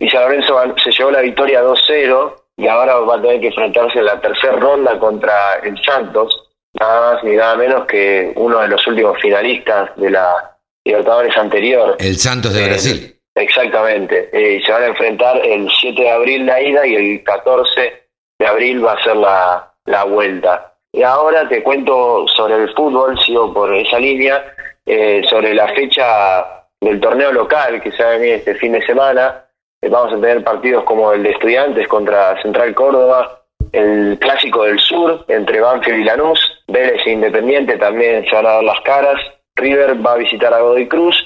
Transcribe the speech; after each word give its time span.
y 0.00 0.08
San 0.10 0.22
Lorenzo 0.22 0.60
se 0.82 0.90
llevó 0.90 1.10
la 1.12 1.20
victoria 1.20 1.62
2-0 1.62 2.34
y 2.56 2.66
ahora 2.66 2.96
va 2.96 3.14
a 3.16 3.22
tener 3.22 3.40
que 3.40 3.46
enfrentarse 3.48 4.00
en 4.00 4.06
la 4.06 4.20
tercera 4.20 4.54
ronda 4.54 4.98
contra 4.98 5.54
el 5.62 5.80
Santos, 5.84 6.50
nada 6.78 7.14
más 7.14 7.22
ni 7.24 7.36
nada 7.36 7.54
menos 7.56 7.86
que 7.86 8.32
uno 8.34 8.58
de 8.58 8.68
los 8.68 8.84
últimos 8.86 9.16
finalistas 9.20 9.90
de 9.96 10.10
la 10.10 10.56
Libertadores 10.84 11.36
anterior. 11.36 11.96
El 12.00 12.16
Santos 12.16 12.52
de 12.54 12.64
Eh, 12.64 12.68
Brasil. 12.68 13.16
Exactamente. 13.34 14.30
Eh, 14.32 14.56
y 14.56 14.62
se 14.62 14.72
van 14.72 14.82
a 14.82 14.86
enfrentar 14.86 15.36
el 15.44 15.68
7 15.80 16.00
de 16.02 16.10
abril 16.10 16.46
la 16.46 16.60
ida 16.60 16.86
y 16.86 16.94
el 16.94 17.22
14 17.24 18.02
de 18.38 18.46
abril 18.46 18.84
va 18.84 18.92
a 18.94 19.02
ser 19.04 19.16
la, 19.16 19.72
la 19.84 20.04
vuelta. 20.04 20.74
Y 20.92 21.02
ahora 21.02 21.48
te 21.48 21.62
cuento 21.62 22.26
sobre 22.28 22.54
el 22.56 22.74
fútbol, 22.74 23.18
sigo 23.20 23.52
por 23.52 23.72
esa 23.74 23.98
línea, 23.98 24.42
eh, 24.86 25.22
sobre 25.28 25.54
la 25.54 25.68
fecha 25.68 26.66
del 26.80 26.98
torneo 27.00 27.30
local 27.32 27.80
que 27.82 27.92
se 27.92 28.02
va 28.02 28.08
a 28.10 28.16
venir 28.16 28.34
este 28.36 28.54
fin 28.56 28.72
de 28.72 28.84
semana. 28.86 29.44
Eh, 29.82 29.88
vamos 29.88 30.12
a 30.12 30.20
tener 30.20 30.44
partidos 30.44 30.84
como 30.84 31.12
el 31.12 31.22
de 31.22 31.30
Estudiantes 31.30 31.88
contra 31.88 32.40
Central 32.42 32.74
Córdoba, 32.74 33.42
el 33.72 34.18
Clásico 34.20 34.64
del 34.64 34.78
Sur 34.78 35.24
entre 35.28 35.60
Banfield 35.60 36.00
y 36.00 36.04
Lanús, 36.04 36.38
Vélez 36.68 37.00
e 37.06 37.12
Independiente 37.12 37.76
también 37.78 38.24
se 38.24 38.34
van 38.34 38.46
a 38.46 38.50
dar 38.54 38.64
las 38.64 38.80
caras, 38.84 39.20
River 39.56 40.04
va 40.04 40.14
a 40.14 40.18
visitar 40.18 40.52
a 40.52 40.60
Godoy 40.60 40.88
Cruz, 40.88 41.16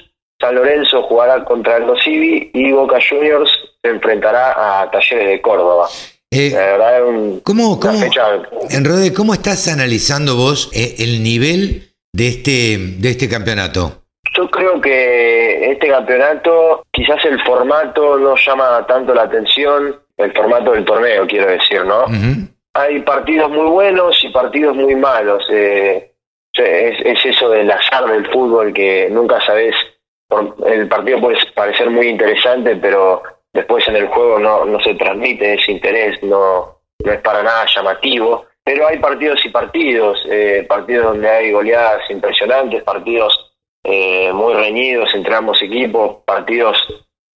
San 0.40 0.54
Lorenzo 0.54 1.02
jugará 1.02 1.44
contra 1.44 1.78
el 1.78 1.84
Civi 2.02 2.50
y 2.52 2.72
Boca 2.72 2.98
Juniors 3.08 3.50
se 3.82 3.90
enfrentará 3.90 4.82
a 4.82 4.90
Talleres 4.90 5.28
de 5.28 5.40
Córdoba. 5.40 5.88
Eh, 6.30 6.50
La 6.52 6.58
verdad 6.60 6.96
es 6.98 7.04
un- 7.04 7.40
¿Cómo, 7.40 7.78
cómo, 7.80 7.98
fecha 7.98 8.26
en 8.70 8.84
Rode, 8.84 9.12
¿cómo 9.14 9.34
estás 9.34 9.68
analizando 9.68 10.36
vos 10.36 10.70
eh, 10.74 10.96
el 10.98 11.22
nivel 11.22 11.92
de 12.12 12.28
este, 12.28 12.76
de 12.98 13.10
este 13.10 13.28
campeonato? 13.28 14.02
Yo 14.36 14.50
creo 14.50 14.80
que 14.80 15.43
este 15.72 15.88
campeonato, 15.88 16.84
quizás 16.92 17.24
el 17.24 17.42
formato 17.44 18.16
no 18.18 18.34
llama 18.36 18.84
tanto 18.86 19.14
la 19.14 19.22
atención, 19.22 20.00
el 20.16 20.32
formato 20.32 20.72
del 20.72 20.84
torneo, 20.84 21.26
quiero 21.26 21.50
decir, 21.50 21.84
¿no? 21.84 22.04
Hay 22.74 23.00
partidos 23.02 23.50
muy 23.50 23.66
buenos 23.70 24.22
y 24.24 24.28
partidos 24.30 24.74
muy 24.76 24.94
malos. 24.96 25.44
eh, 25.50 26.10
es, 26.56 27.00
es 27.04 27.24
eso 27.26 27.48
del 27.50 27.68
azar 27.70 28.06
del 28.06 28.26
fútbol 28.30 28.72
que 28.72 29.08
nunca 29.10 29.40
sabes. 29.44 29.74
por- 30.28 30.54
el 30.66 30.88
partido 30.88 31.20
puede 31.20 31.36
parecer 31.54 31.90
muy 31.90 32.08
interesante, 32.08 32.76
pero 32.76 33.22
después 33.52 33.86
en 33.88 33.96
el 33.96 34.06
juego 34.08 34.38
no, 34.38 34.64
no 34.64 34.80
se 34.80 34.94
transmite 34.94 35.54
ese 35.54 35.72
interés, 35.72 36.22
no, 36.22 36.78
no 37.04 37.12
es 37.12 37.20
para 37.20 37.42
nada 37.42 37.66
llamativo. 37.74 38.46
Pero 38.64 38.86
hay 38.88 38.98
partidos 38.98 39.44
y 39.44 39.50
partidos, 39.50 40.18
eh, 40.30 40.64
partidos 40.68 41.04
donde 41.06 41.28
hay 41.28 41.52
goleadas 41.52 42.08
impresionantes, 42.08 42.82
partidos 42.82 43.53
eh, 43.84 44.32
muy 44.32 44.54
reñidos 44.54 45.14
entre 45.14 45.34
ambos 45.34 45.60
equipos, 45.62 46.22
partidos 46.24 46.76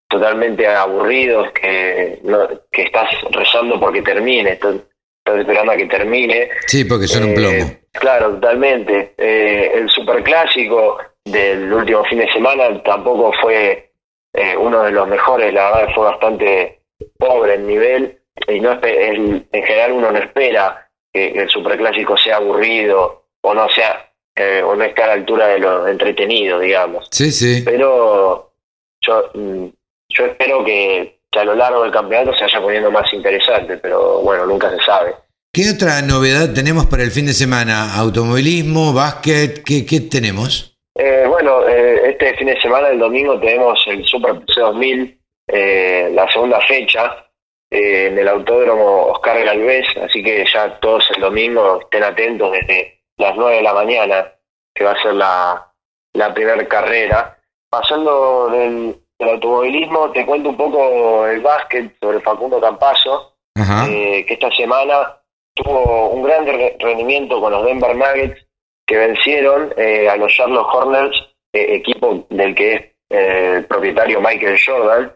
totalmente 0.09 0.66
aburridos 0.66 1.50
que, 1.53 2.19
no- 2.22 2.48
que 2.72 2.82
estás 2.84 3.09
rezando 3.31 3.78
porque 3.78 4.00
termine, 4.03 4.53
estás, 4.53 4.76
estás 5.19 5.41
esperando 5.41 5.72
a 5.72 5.76
que 5.76 5.87
termine. 5.87 6.48
Sí, 6.66 6.84
porque 6.84 7.06
son 7.06 7.25
un 7.25 7.31
Eh, 7.31 7.34
plomo. 7.34 7.70
Claro, 7.92 8.31
totalmente. 8.34 9.14
Eh, 9.19 9.72
el 9.75 9.88
superclásico 9.91 10.98
del 11.25 11.70
último 11.72 12.04
fin 12.04 12.19
de 12.20 12.32
semana 12.32 12.82
tampoco 12.82 13.32
fue 13.41 13.92
eh, 14.32 14.56
uno 14.56 14.82
de 14.84 14.92
los 14.92 15.06
mejores, 15.08 15.53
la 15.53 15.70
verdad 15.70 15.94
fue 15.94 16.04
bastante 16.06 16.81
pobre 17.19 17.54
en 17.54 17.66
nivel 17.66 18.19
y 18.47 18.60
no 18.60 18.72
en, 18.82 19.47
en 19.53 19.62
general 19.64 19.92
uno 19.92 20.10
no 20.10 20.19
espera 20.19 20.88
que 21.12 21.28
el 21.31 21.48
superclásico 21.48 22.16
sea 22.16 22.37
aburrido 22.37 23.25
o 23.42 23.54
no 23.54 23.69
sea 23.70 24.07
eh, 24.38 24.62
o 24.62 24.76
no 24.76 24.84
esté 24.84 25.03
a 25.03 25.09
la 25.09 25.12
altura 25.15 25.49
de 25.49 25.59
lo 25.59 25.87
entretenido, 25.88 26.60
digamos. 26.60 27.09
Sí, 27.10 27.32
sí. 27.32 27.62
Pero 27.65 28.53
yo 29.00 29.31
mm, 29.34 29.66
yo 30.09 30.26
espero 30.26 30.65
que, 30.65 31.21
que 31.31 31.38
a 31.38 31.44
lo 31.44 31.54
largo 31.54 31.82
del 31.82 31.93
campeonato 31.93 32.32
se 32.34 32.44
vaya 32.44 32.60
poniendo 32.60 32.91
más 32.91 33.12
interesante, 33.12 33.76
pero 33.76 34.21
bueno, 34.21 34.47
nunca 34.47 34.71
se 34.71 34.82
sabe. 34.84 35.15
¿Qué 35.53 35.71
otra 35.75 36.03
novedad 36.03 36.53
tenemos 36.54 36.87
para 36.87 37.03
el 37.03 37.10
fin 37.10 37.26
de 37.26 37.32
semana? 37.32 37.94
¿Automovilismo, 37.97 38.93
básquet? 38.93 39.62
¿Qué, 39.65 39.84
qué 39.84 40.00
tenemos? 40.00 40.78
Eh, 40.94 41.25
bueno, 41.28 41.66
eh, 41.69 42.10
este 42.10 42.34
fin 42.37 42.49
de 42.49 42.60
semana, 42.60 42.88
el 42.88 42.99
domingo, 42.99 43.38
tenemos 43.41 43.82
el 43.87 44.05
Super 44.05 44.34
C2000, 44.47 45.19
eh, 45.49 46.10
la 46.12 46.31
segunda 46.31 46.60
fecha, 46.62 47.28
eh, 47.70 48.09
en 48.10 48.19
el 48.19 48.28
Autódromo 48.28 49.06
Oscar 49.06 49.44
Galvez, 49.44 49.87
así 50.03 50.22
que 50.22 50.44
ya 50.53 50.78
todos 50.81 51.05
el 51.15 51.20
domingo 51.20 51.81
estén 51.82 52.03
atentos 52.03 52.53
desde 52.53 52.97
las 53.18 53.36
9 53.36 53.56
de 53.56 53.62
la 53.62 53.74
mañana, 53.74 54.32
que 54.74 54.84
va 54.84 54.92
a 54.92 55.02
ser 55.02 55.14
la, 55.14 55.72
la 56.14 56.32
primera 56.34 56.66
carrera. 56.66 57.36
Pasando 57.70 58.48
del, 58.48 58.96
del 59.18 59.28
automovilismo, 59.28 60.10
te 60.12 60.24
cuento 60.24 60.48
un 60.50 60.56
poco 60.56 61.26
el 61.26 61.40
básquet 61.40 61.94
sobre 62.00 62.20
Facundo 62.20 62.60
Campazo, 62.60 63.34
Ajá. 63.56 63.86
eh, 63.88 64.24
que 64.26 64.34
esta 64.34 64.50
semana 64.52 65.16
tuvo 65.54 66.08
un 66.10 66.22
gran 66.22 66.46
re- 66.46 66.76
rendimiento 66.78 67.40
con 67.40 67.52
los 67.52 67.64
Denver 67.64 67.94
Nuggets 67.94 68.46
que 68.86 68.96
vencieron 68.96 69.74
eh, 69.76 70.08
a 70.08 70.16
los 70.16 70.32
Charlotte 70.32 70.66
Hornets, 70.72 71.18
eh, 71.52 71.74
equipo 71.74 72.24
del 72.30 72.54
que 72.54 72.72
es 72.74 72.82
eh, 73.10 73.54
el 73.58 73.64
propietario 73.66 74.20
Michael 74.20 74.58
Jordan. 74.64 75.12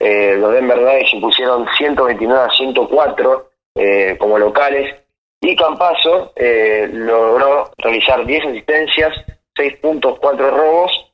Eh, 0.00 0.36
los 0.38 0.52
Denver 0.52 0.78
Nuggets 0.78 1.14
impusieron 1.14 1.66
129 1.76 2.42
a 2.42 2.50
104 2.50 3.50
eh, 3.76 4.16
como 4.18 4.38
locales 4.38 4.94
y 5.40 5.54
Campazo 5.56 6.32
eh, 6.36 6.88
logró 6.92 7.70
realizar 7.78 8.24
10 8.24 8.46
asistencias, 8.46 9.12
6 9.56 9.76
puntos, 9.76 10.18
4 10.20 10.50
robos 10.50 11.12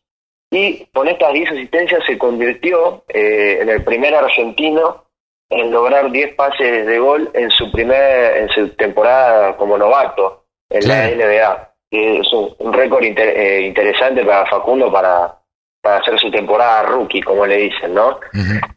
y 0.51 0.85
con 0.87 1.09
estas 1.09 1.33
10 1.33 1.51
asistencias 1.53 2.05
se 2.07 2.17
convirtió 2.19 3.05
eh, 3.09 3.59
en 3.61 3.69
el 3.69 3.83
primer 3.85 4.15
argentino 4.15 5.05
en 5.49 5.71
lograr 5.73 6.11
10 6.11 6.35
pases 6.35 6.87
de 6.87 6.99
gol 6.99 7.31
en 7.35 7.51
su 7.51 7.71
primer 7.73 8.37
en 8.37 8.49
su 8.51 8.69
temporada 8.77 9.57
como 9.57 9.77
novato 9.77 10.45
en 10.71 10.81
Claro. 10.83 11.17
la 11.17 11.27
NBA. 11.27 11.67
Que 11.91 12.19
es 12.21 12.33
un, 12.33 12.73
récord 12.73 13.03
inter- 13.03 13.37
eh, 13.37 13.63
interesante 13.63 14.25
para 14.25 14.47
Facundo 14.47 14.93
para, 14.93 15.35
para 15.83 15.97
hacer 15.97 16.17
su 16.21 16.31
temporada 16.31 16.85
rookie, 16.85 17.21
como 17.21 17.45
le 17.47 17.57
dicen, 17.57 17.93
¿no? 17.95 18.21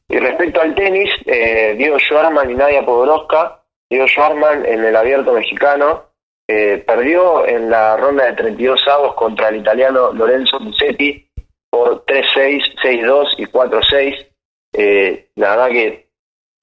Y 0.09 0.17
respecto 0.17 0.59
al 0.61 0.73
tenis, 0.73 1.11
eh, 1.27 1.75
Diego 1.77 1.99
Schwarman 1.99 2.49
y 2.49 2.55
Nadia 2.55 2.83
Podoroska, 2.83 3.62
Diego 3.93 4.07
Schwarman 4.07 4.65
en 4.65 4.83
el 4.83 4.95
abierto 4.95 5.33
mexicano 5.33 6.05
eh, 6.49 6.83
perdió 6.83 7.45
en 7.47 7.69
la 7.69 7.95
ronda 7.95 8.25
de 8.25 8.33
32 8.33 8.87
avos 8.87 9.13
contra 9.13 9.49
el 9.49 9.57
italiano 9.57 10.11
Lorenzo 10.11 10.59
Musetti 10.59 11.29
por 11.69 12.03
3-6, 12.05 12.73
6-2 12.83 13.33
y 13.37 13.45
4-6. 13.45 14.27
Eh, 14.73 15.27
la 15.35 15.51
verdad 15.51 15.67
que 15.69 16.09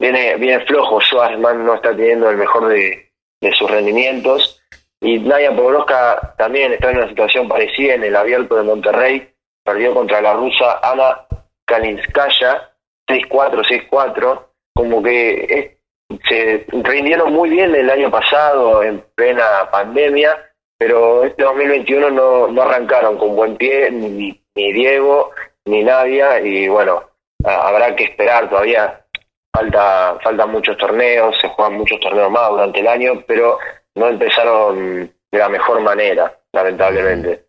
viene, 0.01 0.35
viene 0.39 0.67
flojo 0.67 1.01
Schwarzman, 1.01 1.65
no 1.65 1.75
está 1.75 1.95
teniendo 1.95 2.29
el 2.31 2.37
mejor 2.37 2.67
de, 2.67 3.13
de 3.41 3.53
sus 3.53 3.71
rendimientos. 3.71 4.61
Y 5.01 5.21
Nadia 5.21 5.55
Podoroska 5.55 6.35
también 6.37 6.73
está 6.73 6.91
en 6.91 6.97
una 6.99 7.09
situación 7.11 7.47
parecida 7.49 7.95
en 7.95 8.03
el 8.03 8.17
abierto 8.17 8.57
de 8.57 8.65
Monterrey, 8.65 9.33
perdió 9.65 9.95
contra 9.95 10.21
la 10.21 10.35
rusa 10.35 10.81
Ana 10.83 11.29
Kalinskaya 11.65 12.73
6-4, 13.09 13.89
6-4, 13.89 14.47
como 14.75 15.01
que 15.01 15.45
es- 15.49 15.80
se 16.29 16.67
rindieron 16.71 17.33
muy 17.33 17.51
bien 17.51 17.75
el 17.75 17.91
año 17.91 18.11
pasado 18.11 18.83
en 18.83 19.05
plena 19.15 19.69
pandemia, 19.71 20.39
pero 20.79 21.25
este 21.25 21.43
2021 21.43 22.11
no, 22.11 22.49
no 22.49 22.63
arrancaron 22.63 23.19
con 23.19 23.37
buen 23.37 23.57
pie 23.57 23.91
ni, 23.91 24.43
ni 24.55 24.73
Diego 24.73 25.33
ni 25.67 25.85
Nadia 25.85 26.41
y 26.41 26.69
bueno, 26.69 27.03
habrá 27.45 27.95
que 27.95 28.05
esperar 28.05 28.49
todavía 28.49 29.05
falta 29.53 30.19
faltan 30.23 30.51
muchos 30.51 30.77
torneos, 30.77 31.37
se 31.41 31.49
juegan 31.49 31.75
muchos 31.75 32.01
torneos 32.01 32.31
más 32.31 32.51
durante 32.51 32.81
el 32.81 32.89
año, 32.89 33.25
pero 33.27 33.59
no 33.95 34.09
empezaron 34.09 35.13
de 35.31 35.39
la 35.39 35.49
mejor 35.49 35.81
manera, 35.81 36.39
lamentablemente. 36.53 37.47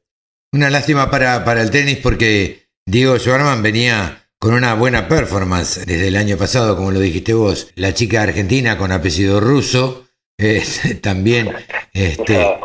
Una 0.53 0.69
lástima 0.69 1.09
para, 1.09 1.43
para 1.45 1.61
el 1.61 1.71
tenis 1.71 1.99
porque 2.01 2.67
Diego 2.85 3.17
Schwarman 3.17 3.63
venía 3.63 4.20
con 4.41 4.55
una 4.55 4.73
buena 4.73 5.07
performance 5.07 5.85
desde 5.85 6.07
el 6.07 6.15
año 6.15 6.35
pasado, 6.35 6.75
como 6.75 6.89
lo 6.89 6.99
dijiste 6.99 7.35
vos. 7.35 7.71
La 7.75 7.93
chica 7.93 8.23
argentina 8.23 8.75
con 8.75 8.91
apellido 8.91 9.39
ruso 9.39 10.07
eh, 10.39 10.63
también, 10.99 11.53
este, 11.93 12.57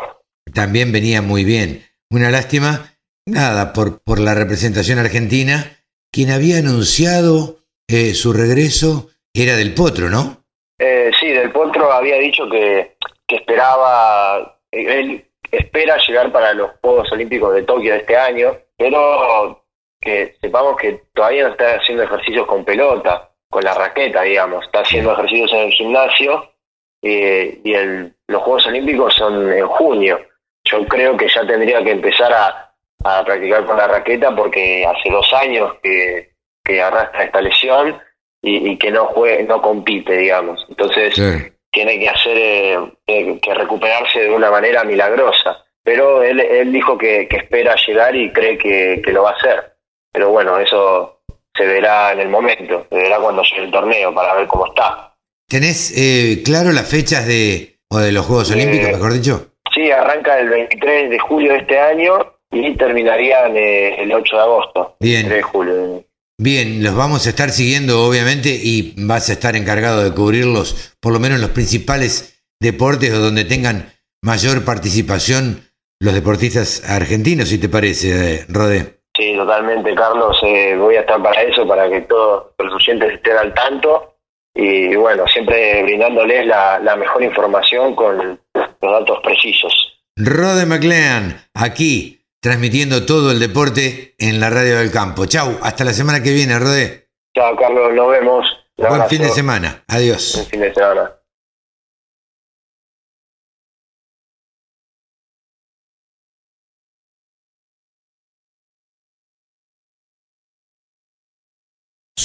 también 0.51 0.91
venía 0.91 1.21
muy 1.21 1.45
bien. 1.45 1.83
Una 2.09 2.31
lástima, 2.31 2.93
nada, 3.27 3.73
por, 3.73 4.01
por 4.01 4.19
la 4.19 4.33
representación 4.33 4.97
argentina, 4.97 5.77
quien 6.11 6.31
había 6.31 6.57
anunciado 6.57 7.59
eh, 7.87 8.15
su 8.15 8.33
regreso 8.33 9.09
era 9.31 9.55
del 9.55 9.75
Potro, 9.75 10.09
¿no? 10.09 10.45
Eh, 10.79 11.11
sí, 11.19 11.27
del 11.27 11.51
Potro 11.51 11.91
había 11.91 12.17
dicho 12.17 12.49
que, 12.49 12.97
que 13.27 13.35
esperaba, 13.35 14.59
él 14.71 15.29
espera 15.51 15.97
llegar 16.07 16.31
para 16.31 16.55
los 16.55 16.71
Juegos 16.81 17.11
Olímpicos 17.11 17.53
de 17.53 17.61
Tokio 17.61 17.93
de 17.93 17.99
este 17.99 18.17
año, 18.17 18.57
pero 18.75 19.66
que 19.99 20.35
sepamos 20.41 20.77
que 20.77 21.01
todavía 21.13 21.43
no 21.45 21.51
está 21.51 21.75
haciendo 21.75 22.03
ejercicios 22.03 22.45
con 22.45 22.63
pelota, 22.63 23.29
con 23.49 23.63
la 23.63 23.73
raqueta, 23.73 24.21
digamos, 24.23 24.65
está 24.65 24.81
haciendo 24.81 25.13
ejercicios 25.13 25.51
en 25.53 25.59
el 25.59 25.71
gimnasio 25.71 26.51
eh, 27.01 27.59
y 27.63 27.73
el, 27.73 28.13
los 28.27 28.41
Juegos 28.43 28.67
Olímpicos 28.67 29.13
son 29.15 29.51
en 29.51 29.67
junio. 29.67 30.19
Yo 30.65 30.85
creo 30.87 31.15
que 31.15 31.27
ya 31.29 31.45
tendría 31.47 31.83
que 31.83 31.91
empezar 31.91 32.31
a, 32.33 32.73
a 33.03 33.23
practicar 33.23 33.65
con 33.65 33.77
la 33.77 33.87
raqueta 33.87 34.35
porque 34.35 34.85
hace 34.85 35.09
dos 35.09 35.31
años 35.33 35.75
que, 35.81 36.31
que 36.63 36.81
arrastra 36.81 37.23
esta 37.23 37.41
lesión 37.41 37.97
y, 38.41 38.71
y 38.71 38.77
que 38.77 38.91
no 38.91 39.05
juegue, 39.05 39.43
no 39.43 39.61
compite, 39.61 40.17
digamos. 40.17 40.65
Entonces, 40.69 41.15
Sí. 41.15 41.51
tiene 41.71 41.99
que 41.99 42.09
hacer 42.09 42.37
eh, 42.37 43.39
que 43.41 43.53
recuperarse 43.53 44.19
de 44.21 44.29
una 44.29 44.51
manera 44.51 44.83
milagrosa. 44.83 45.63
Pero 45.83 46.21
él, 46.21 46.41
él 46.41 46.73
dijo 46.73 46.97
que, 46.97 47.27
que 47.29 47.37
espera 47.37 47.75
llegar 47.87 48.13
y 48.15 48.31
cree 48.33 48.57
que, 48.57 49.01
que 49.03 49.11
lo 49.13 49.23
va 49.23 49.31
a 49.31 49.35
hacer. 49.35 49.76
Pero 50.17 50.31
bueno, 50.31 50.57
eso 50.57 51.21
se 51.55 51.63
verá 51.63 52.11
en 52.11 52.21
el 52.21 52.29
momento, 52.29 52.87
se 52.89 52.95
verá 52.95 53.19
cuando 53.19 53.43
llegue 53.43 53.65
el 53.65 53.71
torneo 53.71 54.11
para 54.15 54.33
ver 54.33 54.47
cómo 54.47 54.65
está. 54.65 55.15
¿Tenés 55.47 55.93
eh, 55.95 56.41
claro 56.43 56.71
las 56.71 56.89
fechas 56.89 57.27
de, 57.27 57.77
o 57.91 57.99
de 57.99 58.11
los 58.11 58.25
Juegos 58.25 58.49
Eh, 58.49 58.55
Olímpicos, 58.55 58.93
mejor 58.93 59.13
dicho? 59.13 59.51
Sí, 59.71 59.91
arranca 59.91 60.39
el 60.39 60.49
23 60.49 61.11
de 61.11 61.19
julio 61.19 61.51
de 61.53 61.59
este 61.59 61.79
año 61.79 62.13
y 62.49 62.75
terminarían 62.77 63.55
eh, 63.55 64.01
el 64.01 64.11
8 64.11 64.35
de 64.35 64.41
agosto. 64.41 64.97
Bien. 64.99 65.27
3 65.27 65.35
de 65.37 65.43
julio. 65.43 66.03
Bien, 66.39 66.83
los 66.83 66.95
vamos 66.95 67.27
a 67.27 67.29
estar 67.29 67.51
siguiendo, 67.51 68.03
obviamente, 68.03 68.49
y 68.49 68.95
vas 68.97 69.29
a 69.29 69.33
estar 69.33 69.55
encargado 69.55 70.03
de 70.03 70.15
cubrirlos, 70.15 70.95
por 70.99 71.13
lo 71.13 71.19
menos 71.19 71.39
los 71.39 71.51
principales 71.51 72.43
deportes 72.59 73.13
o 73.13 73.19
donde 73.19 73.45
tengan 73.45 73.93
mayor 74.23 74.65
participación 74.65 75.61
los 75.99 76.15
deportistas 76.15 76.89
argentinos, 76.89 77.49
si 77.49 77.59
te 77.59 77.69
parece, 77.69 78.33
eh, 78.33 78.45
Rodé. 78.49 78.96
Sí, 79.17 79.35
totalmente, 79.35 79.95
Carlos. 79.95 80.37
eh, 80.43 80.75
voy 80.77 80.95
a 80.95 80.99
estar 81.01 81.21
para 81.21 81.41
eso, 81.41 81.67
para 81.67 81.89
que 81.89 82.01
todos 82.01 82.51
los 82.59 82.73
oyentes 82.75 83.13
estén 83.13 83.35
al 83.35 83.53
tanto. 83.53 84.13
Y 84.53 84.95
bueno, 84.95 85.27
siempre 85.27 85.83
brindándoles 85.83 86.45
la, 86.45 86.79
la 86.79 86.95
mejor 86.95 87.23
información 87.23 87.95
con 87.95 88.39
los 88.53 88.69
datos 88.81 89.19
precisos. 89.23 89.73
Rode 90.15 90.65
McLean, 90.65 91.41
aquí, 91.53 92.25
transmitiendo 92.41 93.05
todo 93.05 93.31
el 93.31 93.39
deporte 93.39 94.15
en 94.19 94.39
la 94.39 94.49
radio 94.49 94.77
del 94.77 94.91
campo. 94.91 95.25
Chau, 95.25 95.57
hasta 95.61 95.83
la 95.83 95.93
semana 95.93 96.21
que 96.23 96.33
viene, 96.33 96.57
Rodé. 96.59 97.09
Chao, 97.35 97.55
Carlos, 97.55 97.93
nos 97.93 98.09
vemos. 98.09 98.45
Un 98.77 98.83
Buen 98.83 98.93
abrazo. 98.93 99.09
fin 99.09 99.21
de 99.23 99.29
semana. 99.29 99.83
Adiós. 99.87 100.33
Buen 100.35 100.47
fin 100.47 100.61
de 100.61 100.73
semana. 100.73 101.11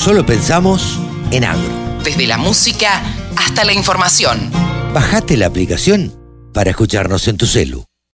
Solo 0.02 0.26
pensamos 0.26 0.98
en 1.30 1.44
agro. 1.44 2.02
Desde 2.02 2.26
la 2.26 2.36
música 2.36 3.04
hasta 3.36 3.64
la 3.64 3.72
información. 3.72 4.50
Bajate 4.92 5.36
la 5.36 5.46
aplicación 5.46 6.12
para 6.52 6.70
escucharnos 6.70 7.28
en 7.28 7.36
tu 7.36 7.46
celu. 7.46 7.84